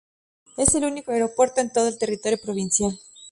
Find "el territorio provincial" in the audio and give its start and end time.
1.87-2.97